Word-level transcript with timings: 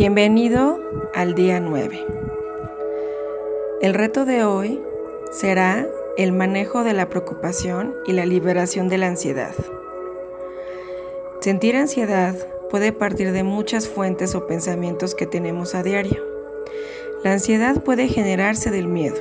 Bienvenido 0.00 0.78
al 1.12 1.34
día 1.34 1.58
9. 1.58 2.06
El 3.80 3.94
reto 3.94 4.24
de 4.24 4.44
hoy 4.44 4.80
será 5.32 5.88
el 6.16 6.30
manejo 6.30 6.84
de 6.84 6.92
la 6.92 7.08
preocupación 7.08 7.96
y 8.06 8.12
la 8.12 8.24
liberación 8.24 8.88
de 8.88 8.96
la 8.96 9.08
ansiedad. 9.08 9.56
Sentir 11.40 11.74
ansiedad 11.74 12.36
puede 12.70 12.92
partir 12.92 13.32
de 13.32 13.42
muchas 13.42 13.88
fuentes 13.88 14.36
o 14.36 14.46
pensamientos 14.46 15.16
que 15.16 15.26
tenemos 15.26 15.74
a 15.74 15.82
diario. 15.82 16.22
La 17.24 17.32
ansiedad 17.32 17.82
puede 17.82 18.06
generarse 18.06 18.70
del 18.70 18.86
miedo, 18.86 19.18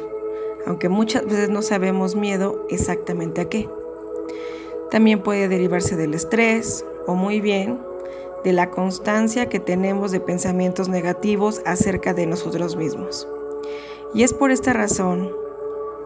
aunque 0.68 0.90
muchas 0.90 1.26
veces 1.26 1.49
no 1.49 1.63
sabemos 1.63 2.16
miedo 2.16 2.68
exactamente 2.70 3.41
a 3.41 3.49
qué. 3.49 3.68
También 4.91 5.23
puede 5.23 5.48
derivarse 5.48 5.96
del 5.96 6.13
estrés 6.13 6.85
o 7.07 7.16
muy 7.16 7.41
bien 7.41 7.80
de 8.44 8.54
la 8.54 8.70
constancia 8.70 9.50
que 9.50 9.59
tenemos 9.59 10.12
de 10.12 10.20
pensamientos 10.20 10.90
negativos 10.90 11.62
acerca 11.66 12.14
de 12.14 12.27
nosotros 12.27 12.76
mismos. 12.76 13.27
Y 14.13 14.23
es 14.23 14.34
por 14.34 14.52
esta 14.52 14.73
razón 14.73 15.32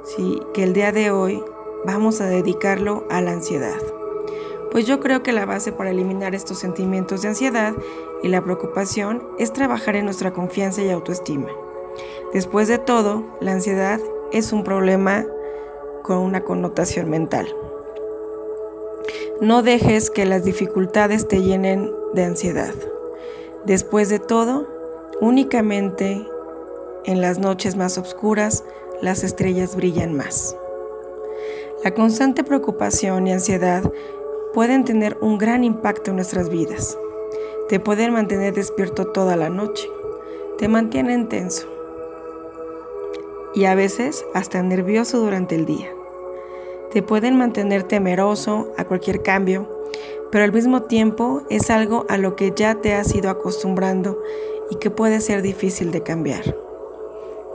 ¿sí? 0.03 0.41
que 0.53 0.63
el 0.63 0.73
día 0.73 0.91
de 0.91 1.11
hoy 1.11 1.43
vamos 1.85 2.21
a 2.21 2.27
dedicarlo 2.27 3.05
a 3.09 3.21
la 3.21 3.31
ansiedad. 3.31 3.79
Pues 4.71 4.87
yo 4.87 4.99
creo 4.99 5.21
que 5.21 5.33
la 5.33 5.45
base 5.45 5.71
para 5.71 5.91
eliminar 5.91 6.33
estos 6.33 6.59
sentimientos 6.59 7.21
de 7.21 7.29
ansiedad 7.29 7.73
y 8.23 8.29
la 8.29 8.43
preocupación 8.43 9.27
es 9.37 9.51
trabajar 9.51 9.95
en 9.95 10.05
nuestra 10.05 10.31
confianza 10.31 10.81
y 10.81 10.89
autoestima. 10.89 11.49
Después 12.33 12.67
de 12.69 12.77
todo, 12.77 13.25
la 13.41 13.51
ansiedad 13.51 13.99
es 14.31 14.53
un 14.53 14.63
problema 14.63 15.25
con 16.03 16.19
una 16.19 16.43
connotación 16.43 17.09
mental. 17.09 17.53
No 19.41 19.63
dejes 19.63 20.09
que 20.09 20.25
las 20.25 20.45
dificultades 20.45 21.27
te 21.27 21.41
llenen 21.41 21.91
de 22.13 22.23
ansiedad. 22.23 22.73
Después 23.65 24.09
de 24.09 24.19
todo, 24.19 24.67
únicamente 25.19 26.25
en 27.05 27.21
las 27.21 27.39
noches 27.39 27.75
más 27.75 27.97
oscuras 27.97 28.63
las 29.01 29.23
estrellas 29.23 29.75
brillan 29.75 30.13
más. 30.13 30.55
La 31.83 31.93
constante 31.93 32.43
preocupación 32.43 33.27
y 33.27 33.33
ansiedad 33.33 33.91
pueden 34.53 34.83
tener 34.83 35.17
un 35.21 35.37
gran 35.37 35.63
impacto 35.63 36.11
en 36.11 36.17
nuestras 36.17 36.49
vidas. 36.49 36.97
Te 37.69 37.79
pueden 37.79 38.13
mantener 38.13 38.53
despierto 38.53 39.07
toda 39.07 39.35
la 39.35 39.49
noche, 39.49 39.89
te 40.57 40.67
mantienen 40.67 41.29
tenso 41.29 41.67
y 43.53 43.65
a 43.65 43.75
veces 43.75 44.25
hasta 44.33 44.61
nervioso 44.61 45.19
durante 45.19 45.55
el 45.55 45.65
día. 45.65 45.89
Te 46.91 47.01
pueden 47.01 47.37
mantener 47.37 47.83
temeroso 47.83 48.71
a 48.77 48.85
cualquier 48.85 49.23
cambio, 49.23 49.67
pero 50.31 50.43
al 50.43 50.53
mismo 50.53 50.83
tiempo 50.83 51.43
es 51.49 51.69
algo 51.69 52.05
a 52.09 52.17
lo 52.17 52.35
que 52.35 52.53
ya 52.55 52.75
te 52.75 52.93
has 52.93 53.13
ido 53.13 53.29
acostumbrando 53.29 54.17
y 54.69 54.75
que 54.75 54.89
puede 54.89 55.19
ser 55.19 55.41
difícil 55.41 55.91
de 55.91 56.03
cambiar. 56.03 56.55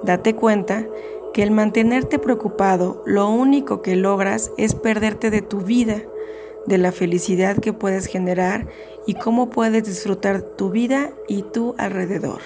Date 0.03 0.35
cuenta 0.35 0.87
que 1.33 1.43
el 1.43 1.51
mantenerte 1.51 2.19
preocupado 2.19 3.03
lo 3.07 3.29
único 3.29 3.83
que 3.83 3.97
logras 3.97 4.53
es 4.59 4.75
perderte 4.75 5.31
de 5.31 5.43
tu 5.43 5.61
vida, 5.61 6.03
de 6.67 6.79
la 6.79 6.93
felicidad 6.93 7.59
que 7.59 7.73
puedes 7.73 8.07
generar 8.07 8.67
y 9.07 9.15
cómo 9.15 9.51
puedes 9.51 9.85
disfrutar 9.85 10.43
tu 10.43 10.71
vida 10.71 11.11
y 11.29 11.43
tu 11.43 11.75
alrededor. 11.79 12.41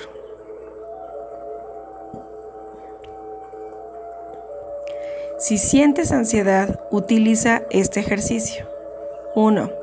Si 5.39 5.57
sientes 5.57 6.13
ansiedad, 6.13 6.81
utiliza 6.91 7.63
este 7.71 8.01
ejercicio. 8.01 8.67
1. 9.35 9.80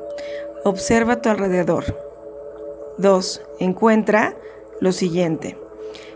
Observa 0.64 1.14
a 1.14 1.22
tu 1.22 1.28
alrededor. 1.28 1.84
2. 2.98 3.42
Encuentra 3.60 4.34
lo 4.80 4.92
siguiente. 4.92 5.56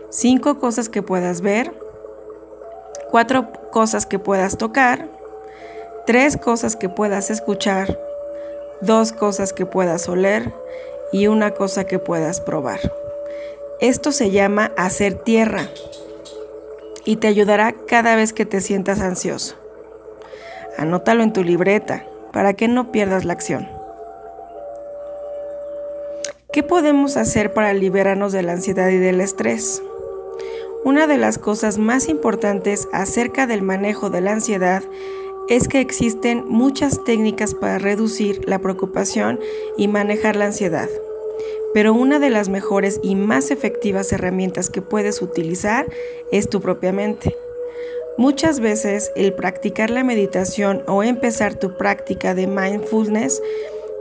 5 0.09 0.59
cosas 0.59 0.89
que 0.89 1.01
puedas 1.01 1.41
ver. 1.41 1.73
4 3.11 3.69
cosas 3.71 4.05
que 4.05 4.19
puedas 4.19 4.57
tocar. 4.57 5.07
3 6.05 6.37
cosas 6.37 6.75
que 6.75 6.89
puedas 6.89 7.29
escuchar. 7.29 7.97
2 8.81 9.11
cosas 9.13 9.53
que 9.53 9.65
puedas 9.65 10.07
oler. 10.09 10.53
Y 11.11 11.27
una 11.27 11.51
cosa 11.51 11.85
que 11.85 11.99
puedas 11.99 12.41
probar. 12.41 12.79
Esto 13.79 14.11
se 14.11 14.31
llama 14.31 14.71
hacer 14.77 15.15
tierra 15.15 15.67
y 17.05 17.17
te 17.17 17.27
ayudará 17.27 17.73
cada 17.87 18.15
vez 18.15 18.33
que 18.33 18.45
te 18.45 18.61
sientas 18.61 19.01
ansioso. 19.01 19.55
Anótalo 20.77 21.23
en 21.23 21.33
tu 21.33 21.43
libreta 21.43 22.05
para 22.31 22.53
que 22.53 22.67
no 22.67 22.91
pierdas 22.91 23.25
la 23.25 23.33
acción. 23.33 23.67
¿Qué 26.53 26.63
podemos 26.63 27.17
hacer 27.17 27.51
para 27.51 27.73
liberarnos 27.73 28.31
de 28.31 28.43
la 28.43 28.51
ansiedad 28.53 28.89
y 28.89 28.97
del 28.97 29.21
estrés? 29.21 29.81
Una 30.85 31.07
de 31.07 31.17
las 31.17 31.39
cosas 31.39 31.79
más 31.79 32.07
importantes 32.07 32.87
acerca 32.93 33.47
del 33.47 33.63
manejo 33.63 34.11
de 34.11 34.21
la 34.21 34.33
ansiedad 34.33 34.83
es 35.49 35.67
que 35.67 35.81
existen 35.81 36.45
muchas 36.47 37.03
técnicas 37.03 37.55
para 37.55 37.79
reducir 37.79 38.47
la 38.47 38.59
preocupación 38.59 39.39
y 39.77 39.87
manejar 39.87 40.35
la 40.35 40.45
ansiedad 40.45 40.89
pero 41.73 41.93
una 41.93 42.19
de 42.19 42.29
las 42.29 42.49
mejores 42.49 42.99
y 43.01 43.15
más 43.15 43.51
efectivas 43.51 44.13
herramientas 44.13 44.69
que 44.69 44.81
puedes 44.81 45.21
utilizar 45.21 45.87
es 46.31 46.47
tu 46.47 46.61
propia 46.61 46.93
mente. 46.93 47.35
Muchas 48.15 48.59
veces 48.59 49.11
el 49.15 49.33
practicar 49.33 49.89
la 49.89 50.03
meditación 50.03 50.83
o 50.85 51.01
empezar 51.01 51.55
tu 51.55 51.75
práctica 51.75 52.35
de 52.35 52.45
mindfulness, 52.45 53.41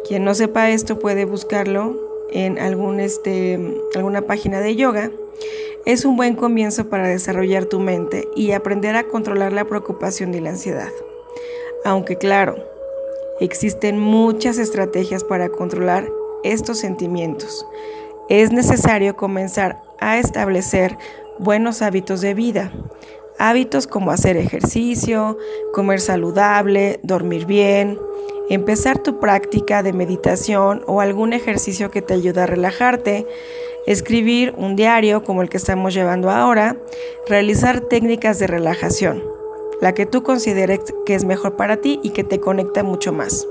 quien 0.06 0.22
no 0.22 0.34
sepa 0.34 0.70
esto 0.70 0.98
puede 0.98 1.24
buscarlo 1.24 2.11
en 2.32 2.58
este, 3.00 3.80
alguna 3.94 4.22
página 4.22 4.60
de 4.60 4.76
yoga, 4.76 5.10
es 5.84 6.04
un 6.04 6.16
buen 6.16 6.36
comienzo 6.36 6.88
para 6.88 7.08
desarrollar 7.08 7.64
tu 7.64 7.80
mente 7.80 8.28
y 8.36 8.52
aprender 8.52 8.94
a 8.96 9.04
controlar 9.04 9.52
la 9.52 9.64
preocupación 9.64 10.32
y 10.34 10.40
la 10.40 10.50
ansiedad. 10.50 10.90
Aunque 11.84 12.16
claro, 12.16 12.56
existen 13.40 13.98
muchas 13.98 14.58
estrategias 14.58 15.24
para 15.24 15.48
controlar 15.48 16.08
estos 16.44 16.78
sentimientos. 16.78 17.66
Es 18.28 18.52
necesario 18.52 19.16
comenzar 19.16 19.82
a 19.98 20.18
establecer 20.18 20.96
buenos 21.38 21.82
hábitos 21.82 22.20
de 22.20 22.34
vida. 22.34 22.72
Hábitos 23.38 23.86
como 23.88 24.12
hacer 24.12 24.36
ejercicio, 24.36 25.36
comer 25.72 26.00
saludable, 26.00 27.00
dormir 27.02 27.46
bien, 27.46 27.98
empezar 28.54 28.98
tu 28.98 29.18
práctica 29.18 29.82
de 29.82 29.94
meditación 29.94 30.82
o 30.86 31.00
algún 31.00 31.32
ejercicio 31.32 31.90
que 31.90 32.02
te 32.02 32.12
ayude 32.12 32.42
a 32.42 32.46
relajarte, 32.46 33.26
escribir 33.86 34.52
un 34.58 34.76
diario 34.76 35.24
como 35.24 35.40
el 35.40 35.48
que 35.48 35.56
estamos 35.56 35.94
llevando 35.94 36.30
ahora, 36.30 36.76
realizar 37.26 37.80
técnicas 37.80 38.38
de 38.38 38.46
relajación, 38.46 39.22
la 39.80 39.94
que 39.94 40.04
tú 40.04 40.22
consideres 40.22 40.80
que 41.06 41.14
es 41.14 41.24
mejor 41.24 41.56
para 41.56 41.78
ti 41.78 41.98
y 42.02 42.10
que 42.10 42.24
te 42.24 42.40
conecta 42.40 42.82
mucho 42.82 43.10
más. 43.10 43.46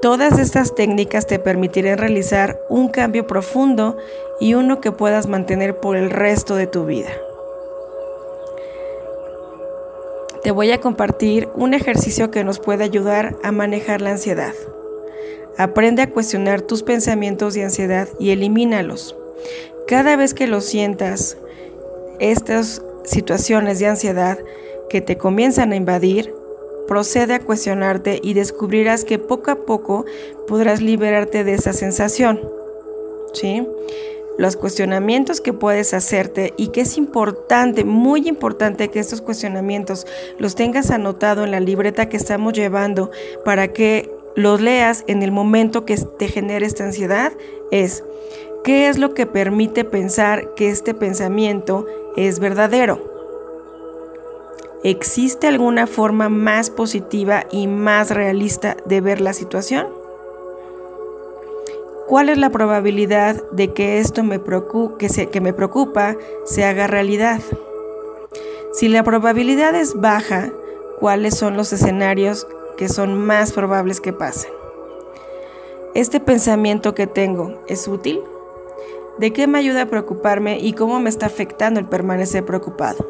Todas 0.00 0.38
estas 0.38 0.74
técnicas 0.74 1.26
te 1.26 1.38
permitirán 1.38 1.98
realizar 1.98 2.58
un 2.70 2.88
cambio 2.88 3.26
profundo 3.26 3.98
y 4.40 4.54
uno 4.54 4.80
que 4.80 4.90
puedas 4.90 5.28
mantener 5.28 5.80
por 5.80 5.96
el 5.96 6.08
resto 6.08 6.56
de 6.56 6.66
tu 6.66 6.86
vida. 6.86 7.10
Te 10.44 10.52
voy 10.52 10.70
a 10.70 10.80
compartir 10.80 11.48
un 11.56 11.74
ejercicio 11.74 12.30
que 12.30 12.44
nos 12.44 12.60
puede 12.60 12.84
ayudar 12.84 13.36
a 13.42 13.50
manejar 13.50 14.00
la 14.00 14.10
ansiedad. 14.10 14.54
Aprende 15.58 16.02
a 16.02 16.10
cuestionar 16.10 16.62
tus 16.62 16.84
pensamientos 16.84 17.54
de 17.54 17.64
ansiedad 17.64 18.08
y 18.20 18.30
elimínalos. 18.30 19.16
Cada 19.88 20.14
vez 20.14 20.34
que 20.34 20.46
lo 20.46 20.60
sientas, 20.60 21.36
estas 22.20 22.82
situaciones 23.04 23.80
de 23.80 23.88
ansiedad 23.88 24.38
que 24.88 25.00
te 25.00 25.18
comienzan 25.18 25.72
a 25.72 25.76
invadir, 25.76 26.32
Procede 26.86 27.34
a 27.34 27.40
cuestionarte 27.40 28.20
y 28.22 28.34
descubrirás 28.34 29.04
que 29.04 29.18
poco 29.18 29.50
a 29.50 29.56
poco 29.64 30.04
podrás 30.46 30.82
liberarte 30.82 31.42
de 31.42 31.54
esa 31.54 31.72
sensación. 31.72 32.40
¿Sí? 33.32 33.66
Los 34.36 34.56
cuestionamientos 34.56 35.40
que 35.40 35.52
puedes 35.52 35.94
hacerte 35.94 36.54
y 36.56 36.68
que 36.68 36.80
es 36.80 36.98
importante, 36.98 37.84
muy 37.84 38.26
importante 38.26 38.88
que 38.88 38.98
estos 38.98 39.20
cuestionamientos 39.20 40.06
los 40.38 40.56
tengas 40.56 40.90
anotado 40.90 41.44
en 41.44 41.52
la 41.52 41.60
libreta 41.60 42.08
que 42.08 42.16
estamos 42.16 42.52
llevando 42.52 43.10
para 43.44 43.72
que 43.72 44.10
los 44.34 44.60
leas 44.60 45.04
en 45.06 45.22
el 45.22 45.30
momento 45.30 45.84
que 45.84 45.96
te 45.96 46.26
genere 46.26 46.66
esta 46.66 46.84
ansiedad 46.84 47.32
es 47.70 48.02
¿qué 48.64 48.88
es 48.88 48.98
lo 48.98 49.14
que 49.14 49.26
permite 49.26 49.84
pensar 49.84 50.54
que 50.54 50.68
este 50.68 50.94
pensamiento 50.94 51.86
es 52.16 52.40
verdadero? 52.40 53.12
¿Existe 54.82 55.46
alguna 55.46 55.86
forma 55.86 56.28
más 56.28 56.70
positiva 56.70 57.46
y 57.50 57.68
más 57.68 58.10
realista 58.10 58.76
de 58.84 59.00
ver 59.00 59.20
la 59.20 59.32
situación? 59.32 60.03
¿Cuál 62.06 62.28
es 62.28 62.36
la 62.36 62.50
probabilidad 62.50 63.42
de 63.52 63.72
que 63.72 63.98
esto 63.98 64.22
me 64.22 64.38
que, 64.98 65.28
que 65.30 65.40
me 65.40 65.54
preocupa 65.54 66.16
se 66.44 66.62
haga 66.64 66.86
realidad? 66.86 67.40
Si 68.74 68.88
la 68.88 69.02
probabilidad 69.02 69.74
es 69.74 69.98
baja, 69.98 70.52
¿cuáles 71.00 71.34
son 71.34 71.56
los 71.56 71.72
escenarios 71.72 72.46
que 72.76 72.90
son 72.90 73.16
más 73.16 73.52
probables 73.52 74.02
que 74.02 74.12
pasen? 74.12 74.52
¿Este 75.94 76.20
pensamiento 76.20 76.94
que 76.94 77.06
tengo 77.06 77.62
es 77.68 77.88
útil? 77.88 78.20
¿De 79.16 79.32
qué 79.32 79.46
me 79.46 79.58
ayuda 79.58 79.82
a 79.82 79.86
preocuparme 79.86 80.58
y 80.58 80.74
cómo 80.74 81.00
me 81.00 81.08
está 81.08 81.24
afectando 81.24 81.80
el 81.80 81.86
permanecer 81.86 82.44
preocupado? 82.44 83.08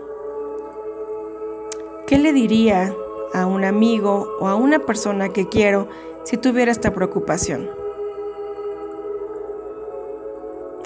¿Qué 2.06 2.16
le 2.18 2.32
diría 2.32 2.94
a 3.32 3.46
un 3.46 3.64
amigo 3.64 4.28
o 4.38 4.46
a 4.46 4.54
una 4.54 4.78
persona 4.78 5.30
que 5.30 5.48
quiero 5.48 5.88
si 6.22 6.36
tuviera 6.36 6.70
esta 6.70 6.94
preocupación? 6.94 7.83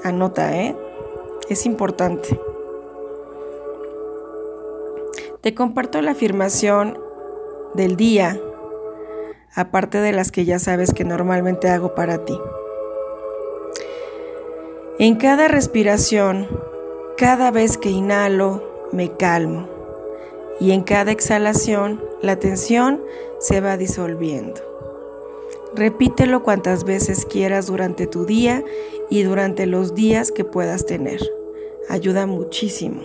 Anota, 0.09 0.57
¿eh? 0.57 0.77
Es 1.49 1.67
importante. 1.67 2.41
Te 5.41 5.55
comparto 5.55 6.03
la 6.03 6.11
afirmación 6.11 6.99
del 7.75 7.97
día, 7.97 8.41
aparte 9.55 9.99
de 10.01 10.13
las 10.13 10.33
que 10.33 10.45
ya 10.45 10.59
sabes 10.59 10.93
que 10.93 11.05
normalmente 11.05 11.69
hago 11.69 11.95
para 11.95 12.25
ti. 12.25 12.39
En 14.99 15.17
cada 15.17 15.47
respiración, 15.47 16.49
cada 17.17 17.51
vez 17.51 17.79
que 17.79 17.91
inhalo, 17.91 18.63
me 18.91 19.17
calmo. 19.17 19.69
Y 20.61 20.73
en 20.73 20.83
cada 20.83 21.13
exhalación, 21.13 22.03
la 22.21 22.37
tensión 22.41 23.01
se 23.39 23.61
va 23.61 23.77
disolviendo. 23.77 24.68
Repítelo 25.75 26.43
cuantas 26.43 26.85
veces 26.85 27.27
quieras 27.27 27.67
durante 27.67 28.07
tu 28.07 28.25
día 28.25 28.65
y 29.11 29.23
durante 29.23 29.67
los 29.67 29.95
días 29.95 30.33
que 30.33 30.45
puedas 30.45 30.87
tener. 30.87 31.21
Ayuda 31.89 32.27
muchísimo. 32.27 33.03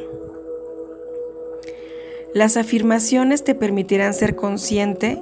Las 2.33 2.57
afirmaciones 2.57 3.43
te 3.43 3.53
permitirán 3.53 4.13
ser 4.13 4.35
consciente 4.35 5.21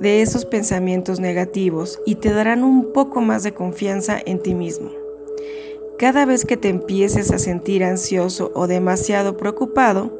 de 0.00 0.22
esos 0.22 0.44
pensamientos 0.44 1.20
negativos 1.20 2.00
y 2.06 2.16
te 2.16 2.30
darán 2.30 2.64
un 2.64 2.92
poco 2.92 3.20
más 3.20 3.42
de 3.42 3.52
confianza 3.52 4.18
en 4.24 4.40
ti 4.40 4.54
mismo. 4.54 4.90
Cada 5.98 6.24
vez 6.24 6.46
que 6.46 6.56
te 6.56 6.70
empieces 6.70 7.30
a 7.30 7.38
sentir 7.38 7.84
ansioso 7.84 8.50
o 8.54 8.66
demasiado 8.66 9.36
preocupado, 9.36 10.18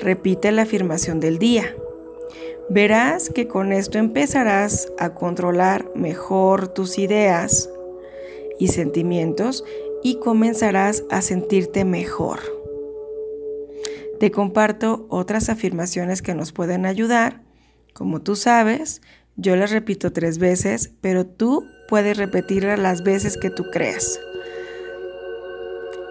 repite 0.00 0.50
la 0.50 0.62
afirmación 0.62 1.20
del 1.20 1.38
día. 1.38 1.76
Verás 2.72 3.30
que 3.30 3.48
con 3.48 3.72
esto 3.72 3.98
empezarás 3.98 4.92
a 4.96 5.12
controlar 5.12 5.90
mejor 5.96 6.68
tus 6.68 6.98
ideas 6.98 7.68
y 8.60 8.68
sentimientos 8.68 9.64
y 10.04 10.20
comenzarás 10.20 11.02
a 11.10 11.20
sentirte 11.20 11.84
mejor. 11.84 12.38
Te 14.20 14.30
comparto 14.30 15.06
otras 15.08 15.48
afirmaciones 15.48 16.22
que 16.22 16.34
nos 16.34 16.52
pueden 16.52 16.86
ayudar. 16.86 17.42
Como 17.92 18.22
tú 18.22 18.36
sabes, 18.36 19.02
yo 19.34 19.56
las 19.56 19.72
repito 19.72 20.12
tres 20.12 20.38
veces, 20.38 20.92
pero 21.00 21.26
tú 21.26 21.66
puedes 21.88 22.18
repetirlas 22.18 22.78
las 22.78 23.02
veces 23.02 23.36
que 23.36 23.50
tú 23.50 23.64
creas. 23.72 24.20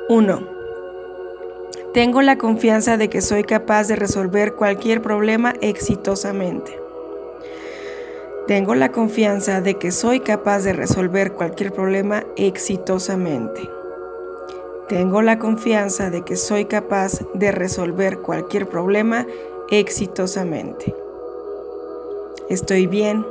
1. 0.10 0.59
Tengo 1.94 2.22
la 2.22 2.38
confianza 2.38 2.98
de 2.98 3.10
que 3.10 3.22
soy 3.22 3.44
capaz 3.44 3.88
de 3.88 3.96
resolver 3.96 4.54
cualquier 4.54 5.02
problema 5.02 5.54
exitosamente. 5.62 6.80
Tengo 8.48 8.76
la 8.76 8.92
confianza 8.92 9.62
de 9.62 9.76
que 9.76 9.92
soy 9.92 10.20
capaz 10.20 10.60
de 10.64 10.74
resolver 10.74 11.34
cualquier 11.34 11.72
problema 11.72 12.24
exitosamente. 12.36 13.70
Tengo 14.88 15.22
la 15.22 15.40
confianza 15.40 16.10
de 16.10 16.24
que 16.24 16.36
soy 16.36 16.66
capaz 16.66 17.22
de 17.34 17.52
resolver 17.52 18.20
cualquier 18.20 18.68
problema 18.68 19.26
exitosamente. 19.70 20.96
Estoy 22.50 22.88
bien. 22.88 23.26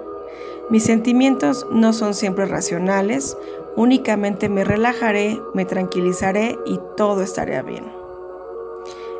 Mis 0.70 0.84
sentimientos 0.84 1.66
no 1.70 1.92
son 1.92 2.14
siempre 2.14 2.46
racionales, 2.46 3.36
Únicamente 3.78 4.48
me 4.48 4.64
relajaré, 4.64 5.40
me 5.54 5.64
tranquilizaré 5.64 6.58
y 6.66 6.80
todo 6.96 7.22
estará 7.22 7.62
bien. 7.62 7.97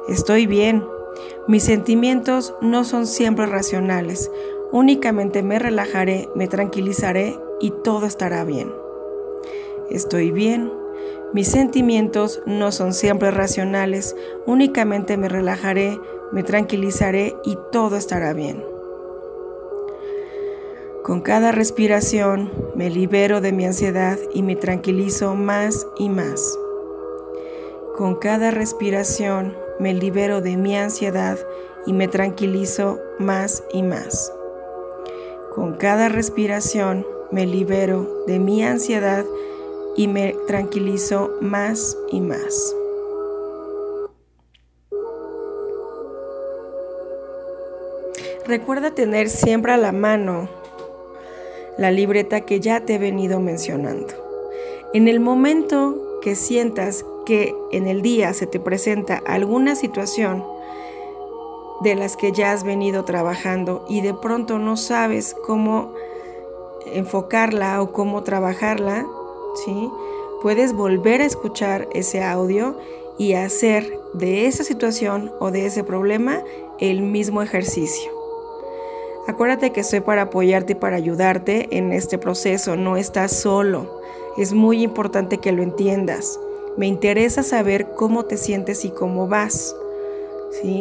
Estoy 0.09 0.47
bien. 0.47 0.85
Mis 1.47 1.65
sentimientos 1.65 2.55
no 2.63 2.85
son 2.85 3.07
siempre 3.07 3.45
racionales. 3.45 4.31
Únicamente 4.73 5.43
me 5.43 5.59
relajaré, 5.59 6.31
me 6.35 6.49
tranquilizaré 6.49 7.39
y 7.61 7.73
todo 7.85 8.07
estará 8.07 8.45
bien. 8.45 8.73
Estoy 9.91 10.31
bien. 10.31 10.73
Mis 11.35 11.49
sentimientos 11.49 12.41
no 12.47 12.73
son 12.73 12.95
siempre 12.95 13.31
racionales. 13.31 14.17
Únicamente 14.47 15.19
me 15.19 15.29
relajaré, 15.29 16.01
me 16.33 16.43
tranquilizaré 16.43 17.37
y 17.45 17.59
todo 17.71 17.97
estará 17.97 18.33
bien. 18.33 18.65
Con 21.05 21.21
cada 21.21 21.53
respiración 21.53 22.51
me 22.75 22.89
libero 22.89 23.43
de 23.43 23.53
mi 23.53 23.67
ansiedad 23.67 24.19
y 24.33 24.43
me 24.43 24.57
tranquilizo 24.57 25.35
más 25.35 25.87
y 25.99 26.09
más. 26.09 26.59
Con 27.97 28.17
cada 28.17 28.51
respiración 28.51 29.68
me 29.79 29.95
libero 29.95 30.41
de 30.41 30.57
mi 30.57 30.77
ansiedad 30.77 31.39
y 31.87 31.93
me 31.93 32.09
tranquilizo 32.09 33.01
más 33.19 33.63
y 33.73 33.83
más. 33.83 34.33
Con 35.55 35.75
cada 35.75 36.09
respiración 36.09 37.07
me 37.31 37.47
libero 37.47 38.25
de 38.27 38.39
mi 38.39 38.63
ansiedad 38.63 39.25
y 39.97 40.07
me 40.09 40.35
tranquilizo 40.47 41.33
más 41.41 41.97
y 42.11 42.21
más. 42.21 42.75
Recuerda 48.47 48.95
tener 48.95 49.29
siempre 49.29 49.73
a 49.73 49.77
la 49.77 49.93
mano 49.93 50.49
la 51.77 51.91
libreta 51.91 52.41
que 52.41 52.61
ya 52.61 52.81
te 52.81 52.95
he 52.95 52.99
venido 52.99 53.41
mencionando. 53.41 54.15
En 54.95 55.07
el 55.07 55.21
momento 55.21 56.19
que 56.23 56.35
sientas 56.35 57.05
que 57.29 57.55
en 57.73 57.87
el 57.87 58.01
día 58.01 58.33
se 58.33 58.47
te 58.47 58.59
presenta 58.59 59.23
alguna 59.27 59.75
situación 59.75 60.43
de 61.83 61.95
las 61.95 62.17
que 62.17 62.33
ya 62.33 62.53
has 62.53 62.65
venido 62.65 63.05
trabajando 63.05 63.85
y 63.87 64.01
de 64.01 64.15
pronto 64.15 64.59
no 64.59 64.79
sabes 64.79 65.37
cómo 65.47 65.93
enfocarla 66.87 67.83
o 67.83 67.93
cómo 67.93 68.23
trabajarla, 68.23 69.07
¿sí? 69.63 69.91
Puedes 70.41 70.73
volver 70.73 71.21
a 71.21 71.27
escuchar 71.27 71.87
ese 71.93 72.25
audio 72.25 72.79
y 73.19 73.35
hacer 73.35 74.01
de 74.15 74.47
esa 74.47 74.65
situación 74.65 75.31
o 75.39 75.51
de 75.51 75.67
ese 75.67 75.85
problema 75.85 76.43
el 76.79 77.03
mismo 77.03 77.43
ejercicio. 77.43 78.11
Acuérdate 79.27 79.71
que 79.71 79.81
estoy 79.81 80.01
para 80.01 80.23
apoyarte 80.23 80.73
y 80.73 80.77
para 80.77 80.97
ayudarte 80.97 81.77
en 81.77 81.93
este 81.93 82.17
proceso, 82.17 82.75
no 82.75 82.97
estás 82.97 83.33
solo. 83.33 84.01
Es 84.39 84.55
muy 84.55 84.83
importante 84.83 85.37
que 85.37 85.53
lo 85.53 85.63
entiendas. 85.63 86.41
Me 86.79 86.87
interesa 86.87 87.43
saber 87.43 87.89
cómo 87.97 88.25
te 88.25 88.37
sientes 88.37 88.85
y 88.85 88.91
cómo 88.91 89.27
vas. 89.27 89.75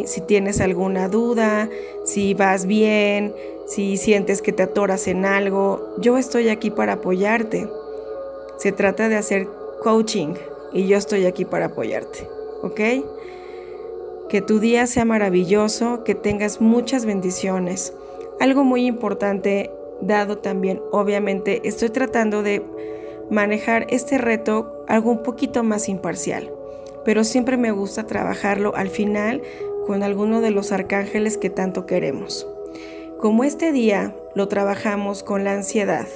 Si 0.05 0.21
tienes 0.21 0.61
alguna 0.61 1.09
duda, 1.09 1.69
si 2.05 2.35
vas 2.35 2.67
bien, 2.67 3.33
si 3.65 3.97
sientes 3.97 4.43
que 4.43 4.53
te 4.53 4.61
atoras 4.61 5.07
en 5.07 5.25
algo, 5.25 5.95
yo 5.97 6.19
estoy 6.19 6.49
aquí 6.49 6.69
para 6.69 6.93
apoyarte. 6.93 7.67
Se 8.57 8.71
trata 8.71 9.09
de 9.09 9.15
hacer 9.15 9.47
coaching 9.81 10.35
y 10.71 10.87
yo 10.87 10.97
estoy 10.97 11.25
aquí 11.25 11.45
para 11.45 11.65
apoyarte. 11.65 12.29
¿Ok? 12.61 12.79
Que 14.29 14.41
tu 14.41 14.59
día 14.59 14.85
sea 14.85 15.03
maravilloso, 15.03 16.03
que 16.03 16.13
tengas 16.13 16.61
muchas 16.61 17.05
bendiciones. 17.05 17.93
Algo 18.39 18.63
muy 18.63 18.85
importante, 18.85 19.71
dado 20.01 20.37
también, 20.37 20.79
obviamente, 20.91 21.67
estoy 21.67 21.89
tratando 21.89 22.43
de 22.43 22.63
manejar 23.29 23.87
este 23.89 24.17
reto 24.17 24.83
algo 24.87 25.11
un 25.11 25.23
poquito 25.23 25.63
más 25.63 25.89
imparcial, 25.89 26.51
pero 27.05 27.23
siempre 27.23 27.57
me 27.57 27.71
gusta 27.71 28.05
trabajarlo 28.05 28.75
al 28.75 28.89
final 28.89 29.41
con 29.85 30.03
alguno 30.03 30.41
de 30.41 30.51
los 30.51 30.71
arcángeles 30.71 31.37
que 31.37 31.49
tanto 31.49 31.85
queremos. 31.85 32.47
Como 33.19 33.43
este 33.43 33.71
día 33.71 34.15
lo 34.35 34.47
trabajamos 34.47 35.23
con 35.23 35.43
la 35.43 35.53
ansiedad, 35.53 36.07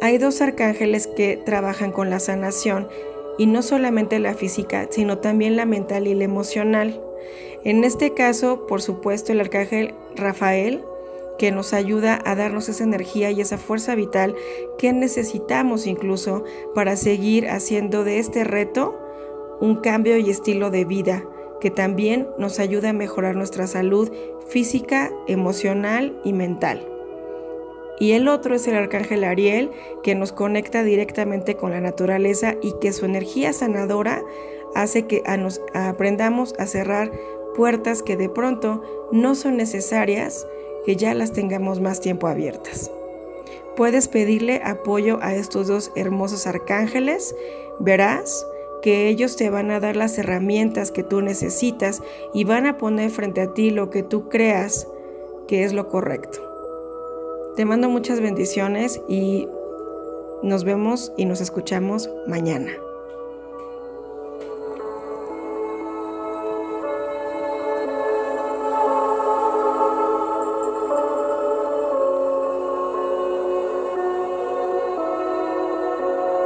hay 0.00 0.18
dos 0.18 0.40
arcángeles 0.40 1.08
que 1.08 1.36
trabajan 1.36 1.90
con 1.90 2.08
la 2.08 2.20
sanación 2.20 2.88
y 3.36 3.46
no 3.46 3.62
solamente 3.62 4.20
la 4.20 4.34
física, 4.34 4.86
sino 4.90 5.18
también 5.18 5.56
la 5.56 5.66
mental 5.66 6.06
y 6.06 6.14
la 6.14 6.24
emocional. 6.24 7.00
En 7.64 7.82
este 7.82 8.14
caso, 8.14 8.66
por 8.68 8.80
supuesto, 8.80 9.32
el 9.32 9.40
arcángel 9.40 9.94
Rafael 10.14 10.82
que 11.38 11.52
nos 11.52 11.72
ayuda 11.72 12.20
a 12.24 12.34
darnos 12.34 12.68
esa 12.68 12.84
energía 12.84 13.30
y 13.30 13.40
esa 13.40 13.58
fuerza 13.58 13.94
vital 13.94 14.34
que 14.76 14.92
necesitamos 14.92 15.86
incluso 15.86 16.44
para 16.74 16.96
seguir 16.96 17.48
haciendo 17.48 18.04
de 18.04 18.18
este 18.18 18.44
reto 18.44 18.98
un 19.60 19.76
cambio 19.76 20.16
y 20.18 20.30
estilo 20.30 20.70
de 20.70 20.84
vida 20.84 21.24
que 21.60 21.70
también 21.70 22.28
nos 22.38 22.58
ayuda 22.58 22.90
a 22.90 22.92
mejorar 22.92 23.34
nuestra 23.34 23.66
salud 23.66 24.10
física, 24.48 25.10
emocional 25.26 26.20
y 26.24 26.32
mental. 26.32 26.86
Y 28.00 28.12
el 28.12 28.28
otro 28.28 28.54
es 28.54 28.66
el 28.68 28.76
arcángel 28.76 29.24
Ariel, 29.24 29.70
que 30.04 30.14
nos 30.14 30.32
conecta 30.32 30.84
directamente 30.84 31.56
con 31.56 31.72
la 31.72 31.80
naturaleza 31.80 32.54
y 32.62 32.74
que 32.80 32.92
su 32.92 33.06
energía 33.06 33.52
sanadora 33.52 34.22
hace 34.74 35.06
que 35.06 35.22
nos 35.38 35.60
aprendamos 35.74 36.54
a 36.58 36.66
cerrar 36.66 37.10
puertas 37.56 38.02
que 38.02 38.16
de 38.16 38.28
pronto 38.28 38.82
no 39.10 39.34
son 39.34 39.56
necesarias 39.56 40.46
que 40.88 40.96
ya 40.96 41.12
las 41.12 41.34
tengamos 41.34 41.82
más 41.82 42.00
tiempo 42.00 42.28
abiertas. 42.28 42.90
Puedes 43.76 44.08
pedirle 44.08 44.62
apoyo 44.64 45.18
a 45.20 45.34
estos 45.34 45.68
dos 45.68 45.92
hermosos 45.96 46.46
arcángeles, 46.46 47.34
verás 47.78 48.46
que 48.80 49.06
ellos 49.08 49.36
te 49.36 49.50
van 49.50 49.70
a 49.70 49.80
dar 49.80 49.96
las 49.96 50.16
herramientas 50.16 50.90
que 50.90 51.02
tú 51.02 51.20
necesitas 51.20 52.02
y 52.32 52.44
van 52.44 52.64
a 52.64 52.78
poner 52.78 53.10
frente 53.10 53.42
a 53.42 53.52
ti 53.52 53.68
lo 53.68 53.90
que 53.90 54.02
tú 54.02 54.30
creas 54.30 54.88
que 55.46 55.62
es 55.62 55.74
lo 55.74 55.90
correcto. 55.90 56.40
Te 57.54 57.66
mando 57.66 57.90
muchas 57.90 58.22
bendiciones 58.22 58.98
y 59.10 59.46
nos 60.42 60.64
vemos 60.64 61.12
y 61.18 61.26
nos 61.26 61.42
escuchamos 61.42 62.08
mañana. 62.26 62.70